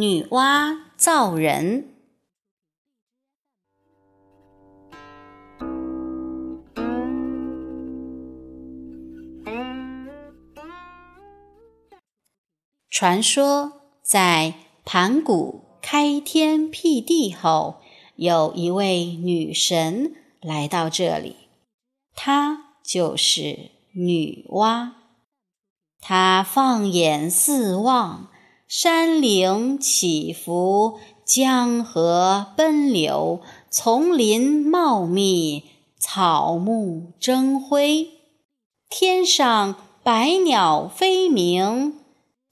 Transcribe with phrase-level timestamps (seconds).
[0.00, 1.88] 女娲造人。
[12.88, 17.80] 传说，在盘古开天辟地后，
[18.14, 21.34] 有一位女神来到这里，
[22.14, 24.92] 她就是女娲。
[26.00, 28.30] 她放眼四望，
[28.68, 35.64] 山岭起伏，江河奔流，丛林茂密，
[35.98, 38.10] 草木争辉，
[38.90, 41.94] 天上百鸟飞鸣。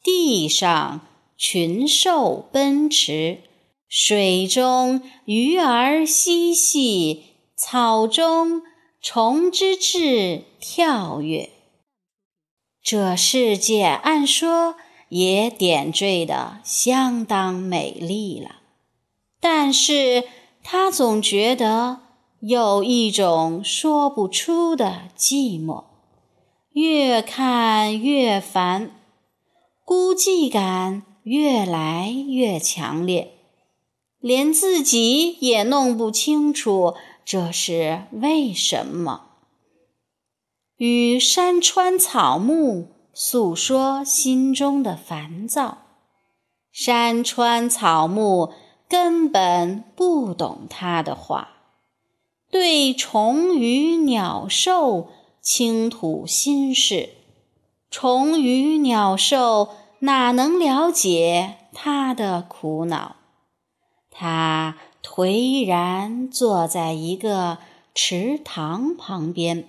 [0.02, 1.02] 地上
[1.36, 3.40] 群兽奔驰，
[3.86, 7.24] 水中鱼儿嬉戏，
[7.58, 8.62] 草中
[9.02, 11.50] 虫之志跳跃。
[12.82, 14.76] 这世界按说
[15.08, 18.56] 也点缀的相当美丽了，
[19.40, 20.24] 但是
[20.62, 22.00] 他总觉得
[22.40, 25.84] 有一种说不出的寂寞，
[26.72, 28.90] 越看越烦。
[29.84, 33.34] 孤寂感越来越强烈，
[34.18, 39.26] 连自己也弄不清楚这是为什么。
[40.76, 42.88] 与山川草木
[43.18, 45.78] 诉说心中的烦躁，
[46.70, 48.52] 山川草木
[48.90, 51.48] 根本不懂他的话，
[52.50, 55.08] 对虫鱼鸟兽
[55.40, 57.08] 倾吐心事。
[57.90, 59.70] 虫鱼鸟兽
[60.00, 63.16] 哪能了解他的苦恼？
[64.10, 67.56] 他颓然坐在一个
[67.94, 69.66] 池塘旁边，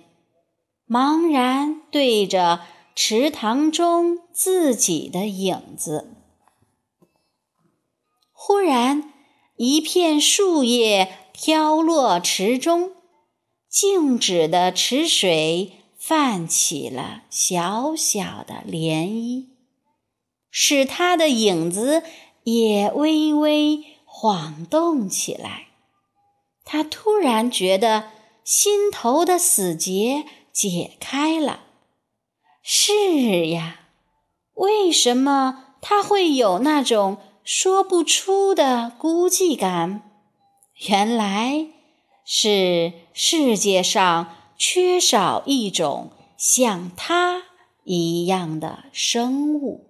[0.86, 2.60] 茫然对着
[3.00, 6.16] 池塘中自己的影子。
[8.32, 9.14] 忽然，
[9.54, 12.90] 一片树叶飘落池中，
[13.68, 15.74] 静止的池水。
[15.96, 19.46] 泛起了小小的涟漪，
[20.50, 22.02] 使他的影子
[22.42, 25.68] 也微微晃动起来。
[26.64, 28.10] 他突然觉得
[28.42, 31.67] 心头的死结解开了。
[32.70, 33.80] 是呀，
[34.52, 40.02] 为什么他会有那种说不出的孤寂感？
[40.86, 41.68] 原来
[42.26, 44.34] 是世界上。
[44.60, 47.44] 缺少一种像他
[47.84, 49.86] 一样的生物。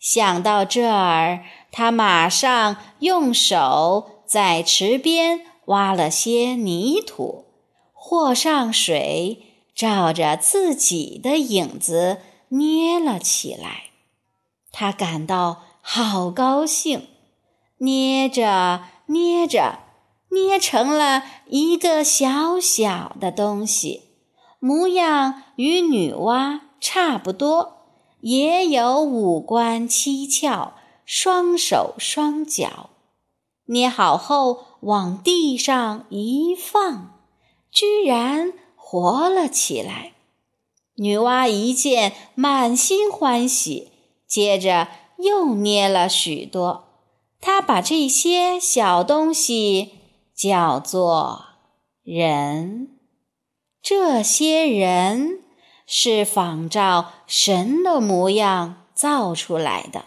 [0.00, 7.44] 想到这儿，他马上用手在池边挖了些泥土，
[7.92, 12.18] 和上水，照着自己的影子
[12.48, 13.84] 捏了起来。
[14.70, 17.08] 他感到好高兴，
[17.78, 19.80] 捏着捏着。
[20.34, 24.04] 捏成了一个小小的东西，
[24.60, 27.84] 模样与女娲差不多，
[28.22, 30.70] 也有五官七窍，
[31.04, 32.88] 双手双脚。
[33.66, 37.20] 捏好后往地上一放，
[37.70, 38.54] 居然
[38.92, 40.12] 活了起来。
[40.96, 43.90] 女娲一见，满心欢喜，
[44.26, 46.84] 接着又捏了许多。
[47.40, 49.92] 她把这些小东西。
[50.34, 51.44] 叫做
[52.02, 52.98] 人，
[53.80, 55.40] 这些人
[55.86, 60.06] 是仿照神的模样造出来的，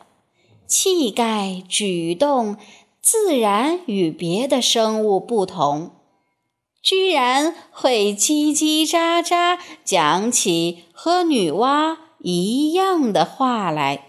[0.67, 2.57] 气概举动
[3.02, 5.91] 自然与别的生物不同，
[6.85, 14.06] 居然会叽叽喳喳讲起和女娲一样的话来，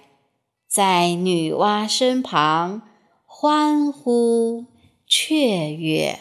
[0.68, 2.82] 在女娲身旁
[3.24, 4.66] 欢呼。
[5.08, 6.18] 雀跃。